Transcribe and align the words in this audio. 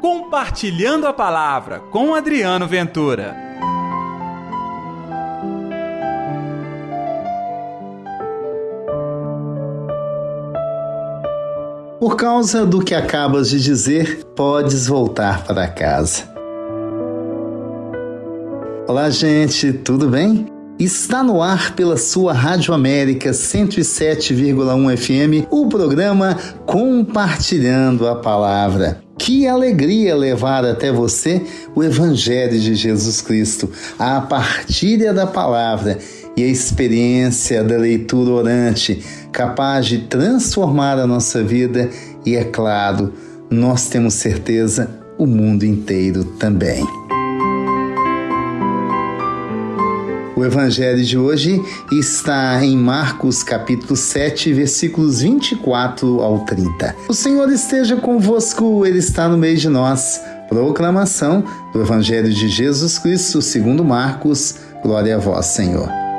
Compartilhando 0.00 1.06
a 1.06 1.12
Palavra 1.12 1.78
com 1.78 2.14
Adriano 2.14 2.66
Ventura. 2.66 3.36
Por 12.00 12.16
causa 12.16 12.64
do 12.64 12.82
que 12.82 12.94
acabas 12.94 13.50
de 13.50 13.60
dizer, 13.60 14.24
podes 14.34 14.86
voltar 14.86 15.44
para 15.44 15.68
casa. 15.68 16.24
Olá, 18.88 19.10
gente, 19.10 19.70
tudo 19.70 20.08
bem? 20.08 20.46
Está 20.78 21.22
no 21.22 21.42
ar 21.42 21.74
pela 21.74 21.98
sua 21.98 22.32
Rádio 22.32 22.72
América 22.72 23.32
107,1 23.32 24.96
FM 24.96 25.46
o 25.50 25.68
programa 25.68 26.38
Compartilhando 26.64 28.08
a 28.08 28.16
Palavra. 28.16 29.09
Que 29.30 29.46
alegria 29.46 30.16
levar 30.16 30.64
até 30.64 30.90
você 30.90 31.40
o 31.72 31.84
Evangelho 31.84 32.58
de 32.58 32.74
Jesus 32.74 33.22
Cristo, 33.22 33.70
a 33.96 34.20
partilha 34.20 35.14
da 35.14 35.24
palavra 35.24 35.98
e 36.36 36.42
a 36.42 36.48
experiência 36.48 37.62
da 37.62 37.76
leitura 37.76 38.28
orante, 38.28 39.00
capaz 39.30 39.86
de 39.86 39.98
transformar 39.98 40.98
a 40.98 41.06
nossa 41.06 41.44
vida 41.44 41.88
e, 42.26 42.34
é 42.34 42.42
claro, 42.42 43.12
nós 43.48 43.88
temos 43.88 44.14
certeza, 44.14 44.90
o 45.16 45.28
mundo 45.28 45.62
inteiro 45.64 46.24
também. 46.24 46.84
O 50.40 50.44
evangelho 50.46 51.04
de 51.04 51.18
hoje 51.18 51.62
está 51.92 52.64
em 52.64 52.74
Marcos 52.74 53.42
capítulo 53.42 53.94
7, 53.94 54.54
versículos 54.54 55.20
24 55.20 56.22
ao 56.22 56.46
30. 56.46 56.96
O 57.10 57.12
Senhor 57.12 57.52
esteja 57.52 57.96
convosco, 57.96 58.86
ele 58.86 59.00
está 59.00 59.28
no 59.28 59.36
meio 59.36 59.58
de 59.58 59.68
nós. 59.68 60.18
Proclamação 60.48 61.44
do 61.74 61.82
evangelho 61.82 62.32
de 62.32 62.48
Jesus 62.48 62.98
Cristo, 62.98 63.42
segundo 63.42 63.84
Marcos. 63.84 64.54
Glória 64.82 65.16
a 65.16 65.18
vós, 65.18 65.44
Senhor. 65.44 66.09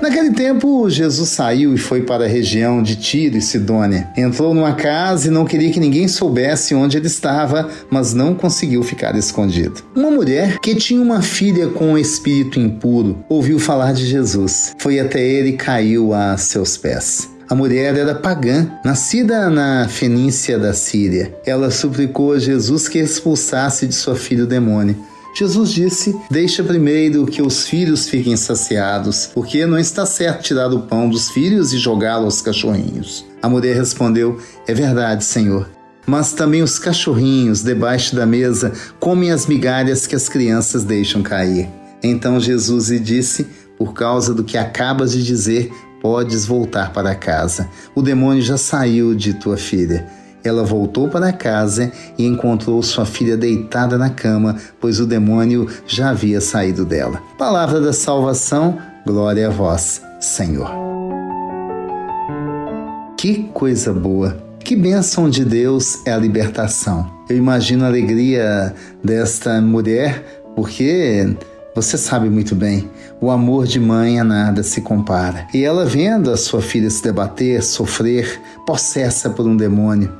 Naquele 0.00 0.30
tempo, 0.30 0.88
Jesus 0.88 1.28
saiu 1.28 1.74
e 1.74 1.78
foi 1.78 2.02
para 2.02 2.24
a 2.24 2.28
região 2.28 2.82
de 2.82 2.96
Tiro 2.96 3.36
e 3.36 3.42
Sidônia. 3.42 4.08
Entrou 4.16 4.54
numa 4.54 4.72
casa 4.72 5.28
e 5.28 5.30
não 5.30 5.44
queria 5.44 5.70
que 5.70 5.78
ninguém 5.78 6.08
soubesse 6.08 6.74
onde 6.74 6.96
ele 6.96 7.06
estava, 7.06 7.68
mas 7.90 8.14
não 8.14 8.34
conseguiu 8.34 8.82
ficar 8.82 9.14
escondido. 9.14 9.82
Uma 9.94 10.10
mulher 10.10 10.58
que 10.60 10.74
tinha 10.74 11.02
uma 11.02 11.20
filha 11.20 11.68
com 11.68 11.92
um 11.92 11.98
espírito 11.98 12.58
impuro 12.58 13.22
ouviu 13.28 13.58
falar 13.58 13.92
de 13.92 14.06
Jesus. 14.06 14.74
Foi 14.78 14.98
até 14.98 15.22
ele 15.22 15.50
e 15.50 15.56
caiu 15.56 16.14
a 16.14 16.36
seus 16.38 16.76
pés. 16.78 17.28
A 17.50 17.54
mulher 17.54 17.96
era 17.96 18.14
pagã, 18.14 18.70
nascida 18.84 19.50
na 19.50 19.88
Fenícia 19.88 20.56
da 20.56 20.72
Síria. 20.72 21.34
Ela 21.44 21.70
suplicou 21.70 22.32
a 22.32 22.38
Jesus 22.38 22.88
que 22.88 22.98
expulsasse 22.98 23.88
de 23.88 23.94
sua 23.94 24.14
filha 24.14 24.44
o 24.44 24.46
demônio. 24.46 24.96
Jesus 25.34 25.70
disse: 25.70 26.16
Deixa 26.30 26.62
primeiro 26.62 27.26
que 27.26 27.40
os 27.40 27.66
filhos 27.66 28.08
fiquem 28.08 28.36
saciados, 28.36 29.30
porque 29.32 29.64
não 29.66 29.78
está 29.78 30.04
certo 30.04 30.42
tirar 30.42 30.72
o 30.72 30.82
pão 30.82 31.08
dos 31.08 31.30
filhos 31.30 31.72
e 31.72 31.78
jogá-lo 31.78 32.24
aos 32.24 32.42
cachorrinhos. 32.42 33.24
A 33.42 33.48
mulher 33.48 33.76
respondeu: 33.76 34.38
É 34.66 34.74
verdade, 34.74 35.24
Senhor. 35.24 35.68
Mas 36.06 36.32
também 36.32 36.62
os 36.62 36.78
cachorrinhos 36.78 37.62
debaixo 37.62 38.16
da 38.16 38.26
mesa 38.26 38.72
comem 38.98 39.30
as 39.30 39.46
migalhas 39.46 40.06
que 40.06 40.16
as 40.16 40.28
crianças 40.28 40.82
deixam 40.82 41.22
cair. 41.22 41.68
Então 42.02 42.40
Jesus 42.40 42.88
lhe 42.88 42.98
disse: 42.98 43.46
Por 43.78 43.94
causa 43.94 44.34
do 44.34 44.42
que 44.42 44.58
acabas 44.58 45.12
de 45.12 45.22
dizer, 45.22 45.70
podes 46.00 46.46
voltar 46.46 46.92
para 46.92 47.14
casa. 47.14 47.68
O 47.94 48.02
demônio 48.02 48.42
já 48.42 48.56
saiu 48.56 49.14
de 49.14 49.34
tua 49.34 49.56
filha. 49.56 50.06
Ela 50.44 50.62
voltou 50.64 51.08
para 51.08 51.32
casa 51.32 51.92
e 52.16 52.26
encontrou 52.26 52.82
sua 52.82 53.04
filha 53.04 53.36
deitada 53.36 53.98
na 53.98 54.10
cama, 54.10 54.56
pois 54.80 55.00
o 55.00 55.06
demônio 55.06 55.68
já 55.86 56.10
havia 56.10 56.40
saído 56.40 56.84
dela. 56.84 57.20
Palavra 57.38 57.80
da 57.80 57.92
salvação, 57.92 58.78
glória 59.06 59.48
a 59.48 59.50
vós, 59.50 60.02
Senhor. 60.20 60.70
Que 63.16 63.44
coisa 63.52 63.92
boa! 63.92 64.50
Que 64.64 64.76
bênção 64.76 65.28
de 65.28 65.44
Deus 65.44 65.98
é 66.06 66.12
a 66.12 66.16
libertação. 66.16 67.10
Eu 67.28 67.36
imagino 67.36 67.84
a 67.84 67.88
alegria 67.88 68.74
desta 69.02 69.60
mulher, 69.60 70.44
porque 70.54 71.34
você 71.74 71.96
sabe 71.96 72.28
muito 72.28 72.54
bem, 72.54 72.90
o 73.20 73.30
amor 73.30 73.66
de 73.66 73.78
mãe 73.78 74.18
a 74.18 74.24
nada 74.24 74.62
se 74.62 74.80
compara. 74.80 75.46
E 75.54 75.64
ela 75.64 75.84
vendo 75.84 76.30
a 76.30 76.36
sua 76.36 76.60
filha 76.60 76.90
se 76.90 77.02
debater, 77.02 77.62
sofrer, 77.62 78.40
possessa 78.66 79.30
por 79.30 79.46
um 79.46 79.56
demônio, 79.56 80.12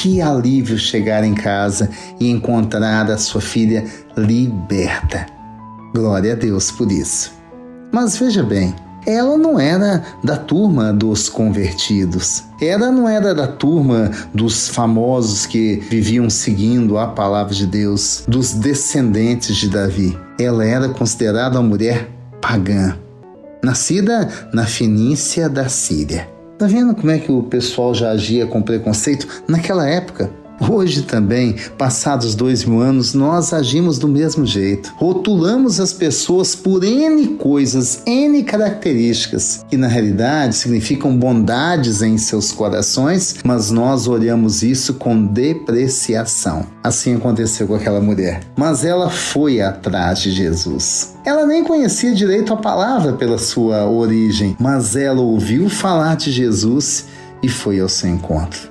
que 0.00 0.22
alívio 0.22 0.78
chegar 0.78 1.22
em 1.24 1.34
casa 1.34 1.90
e 2.18 2.30
encontrar 2.30 3.10
a 3.10 3.18
sua 3.18 3.42
filha 3.42 3.84
liberta. 4.16 5.26
Glória 5.94 6.32
a 6.32 6.36
Deus 6.36 6.70
por 6.70 6.90
isso. 6.90 7.32
Mas 7.92 8.16
veja 8.16 8.42
bem, 8.42 8.74
ela 9.06 9.36
não 9.36 9.60
era 9.60 10.02
da 10.24 10.38
turma 10.38 10.90
dos 10.90 11.28
convertidos. 11.28 12.44
Ela 12.62 12.90
não 12.90 13.06
era 13.06 13.34
da 13.34 13.46
turma 13.46 14.10
dos 14.32 14.68
famosos 14.68 15.44
que 15.44 15.76
viviam 15.90 16.30
seguindo 16.30 16.96
a 16.96 17.08
palavra 17.08 17.54
de 17.54 17.66
Deus, 17.66 18.24
dos 18.26 18.54
descendentes 18.54 19.54
de 19.54 19.68
Davi. 19.68 20.18
Ela 20.38 20.64
era 20.64 20.88
considerada 20.88 21.60
uma 21.60 21.68
mulher 21.68 22.08
pagã, 22.40 22.96
nascida 23.62 24.30
na 24.50 24.64
Fenícia 24.64 25.46
da 25.46 25.68
Síria. 25.68 26.39
Tá 26.60 26.66
vendo 26.66 26.94
como 26.94 27.10
é 27.10 27.18
que 27.18 27.32
o 27.32 27.42
pessoal 27.42 27.94
já 27.94 28.10
agia 28.10 28.46
com 28.46 28.60
preconceito 28.60 29.26
naquela 29.48 29.88
época? 29.88 30.30
Hoje 30.68 31.02
também, 31.02 31.56
passados 31.78 32.34
dois 32.34 32.64
mil 32.64 32.80
anos, 32.80 33.14
nós 33.14 33.52
agimos 33.52 33.98
do 33.98 34.06
mesmo 34.06 34.44
jeito. 34.44 34.92
Rotulamos 34.96 35.80
as 35.80 35.92
pessoas 35.92 36.54
por 36.54 36.84
N 36.84 37.28
coisas, 37.36 38.02
N 38.06 38.42
características, 38.42 39.64
que 39.68 39.76
na 39.76 39.88
realidade 39.88 40.54
significam 40.54 41.16
bondades 41.16 42.02
em 42.02 42.18
seus 42.18 42.52
corações, 42.52 43.36
mas 43.42 43.70
nós 43.70 44.06
olhamos 44.06 44.62
isso 44.62 44.94
com 44.94 45.26
depreciação. 45.26 46.66
Assim 46.84 47.16
aconteceu 47.16 47.66
com 47.66 47.74
aquela 47.74 48.00
mulher. 48.00 48.42
Mas 48.56 48.84
ela 48.84 49.08
foi 49.08 49.60
atrás 49.60 50.20
de 50.20 50.30
Jesus. 50.30 51.14
Ela 51.24 51.46
nem 51.46 51.64
conhecia 51.64 52.14
direito 52.14 52.52
a 52.52 52.56
palavra 52.56 53.14
pela 53.14 53.38
sua 53.38 53.88
origem, 53.88 54.56
mas 54.58 54.94
ela 54.94 55.20
ouviu 55.20 55.68
falar 55.68 56.16
de 56.16 56.30
Jesus 56.30 57.06
e 57.42 57.48
foi 57.48 57.80
ao 57.80 57.88
seu 57.88 58.10
encontro. 58.10 58.69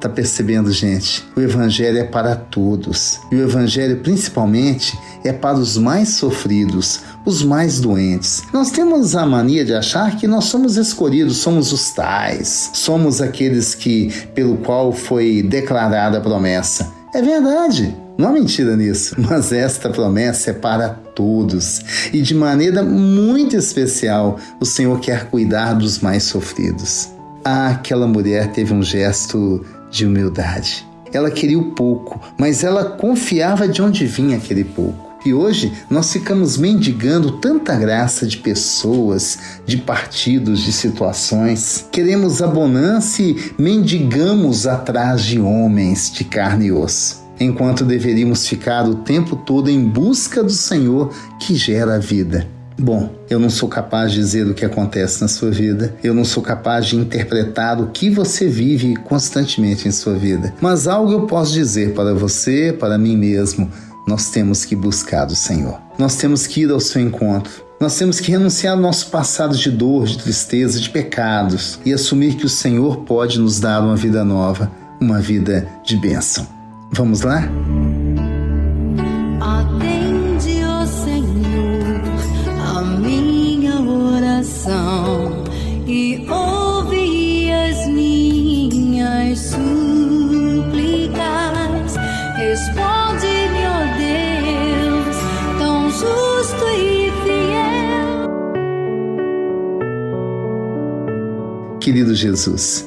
Tá 0.00 0.08
percebendo, 0.08 0.70
gente? 0.70 1.24
O 1.34 1.40
evangelho 1.40 1.98
é 1.98 2.04
para 2.04 2.36
todos. 2.36 3.18
E 3.32 3.34
o 3.34 3.42
evangelho, 3.42 3.98
principalmente, 3.98 4.96
é 5.24 5.32
para 5.32 5.58
os 5.58 5.76
mais 5.76 6.10
sofridos, 6.10 7.00
os 7.24 7.42
mais 7.42 7.80
doentes. 7.80 8.44
Nós 8.52 8.70
temos 8.70 9.16
a 9.16 9.26
mania 9.26 9.64
de 9.64 9.74
achar 9.74 10.16
que 10.16 10.28
nós 10.28 10.44
somos 10.44 10.76
escolhidos, 10.76 11.38
somos 11.38 11.72
os 11.72 11.90
tais, 11.90 12.70
somos 12.74 13.20
aqueles 13.20 13.74
que 13.74 14.12
pelo 14.34 14.58
qual 14.58 14.92
foi 14.92 15.42
declarada 15.42 16.18
a 16.18 16.20
promessa. 16.20 16.88
É 17.12 17.20
verdade. 17.20 17.96
Não 18.16 18.28
há 18.28 18.32
mentira 18.32 18.76
nisso, 18.76 19.16
mas 19.28 19.50
esta 19.52 19.90
promessa 19.90 20.50
é 20.50 20.52
para 20.52 20.90
todos 20.90 21.80
e 22.12 22.20
de 22.20 22.34
maneira 22.34 22.84
muito 22.84 23.56
especial 23.56 24.38
o 24.60 24.64
Senhor 24.64 25.00
quer 25.00 25.26
cuidar 25.26 25.74
dos 25.74 25.98
mais 25.98 26.22
sofridos. 26.22 27.08
Ah, 27.44 27.68
aquela 27.68 28.06
mulher 28.06 28.52
teve 28.52 28.74
um 28.74 28.82
gesto 28.82 29.64
de 29.90 30.06
humildade. 30.06 30.86
Ela 31.12 31.30
queria 31.30 31.58
o 31.58 31.72
pouco, 31.72 32.20
mas 32.38 32.62
ela 32.62 32.84
confiava 32.84 33.66
de 33.66 33.80
onde 33.80 34.06
vinha 34.06 34.36
aquele 34.36 34.64
pouco. 34.64 35.08
E 35.24 35.34
hoje 35.34 35.72
nós 35.90 36.12
ficamos 36.12 36.56
mendigando 36.56 37.32
tanta 37.32 37.74
graça 37.74 38.26
de 38.26 38.36
pessoas, 38.38 39.38
de 39.66 39.76
partidos, 39.76 40.60
de 40.60 40.72
situações. 40.72 41.86
Queremos 41.90 42.40
a 42.40 42.46
bonança 42.46 43.22
e 43.22 43.52
mendigamos 43.58 44.66
atrás 44.66 45.22
de 45.22 45.40
homens 45.40 46.12
de 46.12 46.24
carne 46.24 46.66
e 46.66 46.72
osso, 46.72 47.24
enquanto 47.40 47.84
deveríamos 47.84 48.46
ficar 48.46 48.86
o 48.88 48.96
tempo 48.96 49.34
todo 49.34 49.68
em 49.68 49.84
busca 49.84 50.42
do 50.42 50.52
Senhor 50.52 51.12
que 51.40 51.56
gera 51.56 51.96
a 51.96 51.98
vida. 51.98 52.57
Bom, 52.78 53.10
eu 53.28 53.40
não 53.40 53.50
sou 53.50 53.68
capaz 53.68 54.12
de 54.12 54.18
dizer 54.18 54.46
o 54.46 54.54
que 54.54 54.64
acontece 54.64 55.20
na 55.20 55.26
sua 55.26 55.50
vida, 55.50 55.96
eu 56.02 56.14
não 56.14 56.24
sou 56.24 56.40
capaz 56.40 56.86
de 56.86 56.94
interpretar 56.94 57.80
o 57.80 57.88
que 57.88 58.08
você 58.08 58.46
vive 58.46 58.94
constantemente 58.94 59.88
em 59.88 59.90
sua 59.90 60.14
vida, 60.14 60.54
mas 60.60 60.86
algo 60.86 61.10
eu 61.10 61.26
posso 61.26 61.52
dizer 61.52 61.92
para 61.92 62.14
você, 62.14 62.72
para 62.78 62.96
mim 62.96 63.16
mesmo: 63.16 63.68
nós 64.06 64.30
temos 64.30 64.64
que 64.64 64.76
buscar 64.76 65.26
o 65.26 65.34
Senhor, 65.34 65.80
nós 65.98 66.16
temos 66.16 66.46
que 66.46 66.62
ir 66.62 66.70
ao 66.70 66.80
seu 66.80 67.02
encontro. 67.02 67.66
Nós 67.80 67.96
temos 67.96 68.18
que 68.18 68.32
renunciar 68.32 68.74
ao 68.74 68.80
nosso 68.80 69.08
passado 69.08 69.56
de 69.56 69.70
dor, 69.70 70.04
de 70.04 70.18
tristeza, 70.18 70.80
de 70.80 70.90
pecados 70.90 71.78
e 71.84 71.92
assumir 71.92 72.34
que 72.34 72.44
o 72.44 72.48
Senhor 72.48 73.04
pode 73.04 73.38
nos 73.38 73.60
dar 73.60 73.80
uma 73.84 73.94
vida 73.94 74.24
nova, 74.24 74.68
uma 75.00 75.20
vida 75.20 75.68
de 75.84 75.96
bênção. 75.96 76.44
Vamos 76.90 77.20
lá? 77.20 77.48
Querido 101.88 102.14
Jesus, 102.14 102.86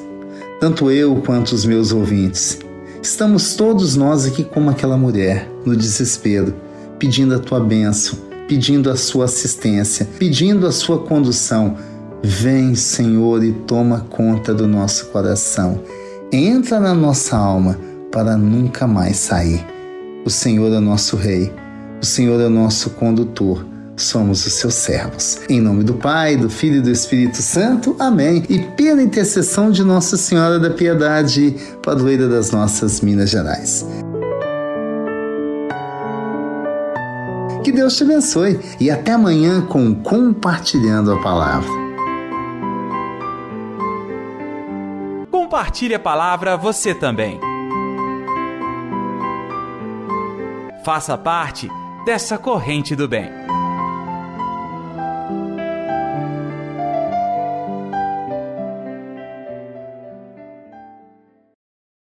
tanto 0.60 0.88
eu 0.88 1.16
quanto 1.26 1.56
os 1.56 1.64
meus 1.64 1.90
ouvintes, 1.90 2.60
estamos 3.02 3.56
todos 3.56 3.96
nós 3.96 4.24
aqui 4.24 4.44
como 4.44 4.70
aquela 4.70 4.96
mulher, 4.96 5.50
no 5.66 5.74
desespero, 5.74 6.54
pedindo 7.00 7.34
a 7.34 7.40
tua 7.40 7.58
bênção, 7.58 8.16
pedindo 8.46 8.88
a 8.88 8.94
sua 8.94 9.24
assistência, 9.24 10.08
pedindo 10.20 10.68
a 10.68 10.70
sua 10.70 11.00
condução. 11.00 11.76
Vem, 12.22 12.76
Senhor, 12.76 13.42
e 13.42 13.52
toma 13.52 14.06
conta 14.08 14.54
do 14.54 14.68
nosso 14.68 15.06
coração. 15.06 15.82
Entra 16.30 16.78
na 16.78 16.94
nossa 16.94 17.36
alma 17.36 17.76
para 18.12 18.36
nunca 18.36 18.86
mais 18.86 19.16
sair. 19.16 19.66
O 20.24 20.30
Senhor 20.30 20.72
é 20.72 20.78
nosso 20.78 21.16
Rei, 21.16 21.52
o 22.00 22.06
Senhor 22.06 22.40
é 22.40 22.48
nosso 22.48 22.90
condutor 22.90 23.66
somos 24.04 24.46
os 24.46 24.52
seus 24.54 24.74
servos. 24.74 25.40
Em 25.48 25.60
nome 25.60 25.84
do 25.84 25.94
Pai, 25.94 26.36
do 26.36 26.50
Filho 26.50 26.76
e 26.76 26.80
do 26.80 26.90
Espírito 26.90 27.40
Santo. 27.40 27.96
Amém. 27.98 28.44
E 28.48 28.58
pela 28.58 29.02
intercessão 29.02 29.70
de 29.70 29.82
Nossa 29.82 30.16
Senhora 30.16 30.58
da 30.58 30.70
Piedade, 30.70 31.56
padroeira 31.82 32.28
das 32.28 32.50
nossas 32.50 33.00
Minas 33.00 33.30
Gerais. 33.30 33.86
Que 37.62 37.70
Deus 37.70 37.96
te 37.96 38.02
abençoe 38.02 38.58
e 38.80 38.90
até 38.90 39.12
amanhã 39.12 39.62
com 39.62 39.94
Compartilhando 39.94 41.12
a 41.12 41.22
Palavra. 41.22 41.70
Compartilhe 45.30 45.94
a 45.94 46.00
palavra 46.00 46.56
você 46.56 46.94
também. 46.94 47.38
Faça 50.84 51.16
parte 51.16 51.68
dessa 52.04 52.36
corrente 52.36 52.96
do 52.96 53.06
bem. 53.06 53.30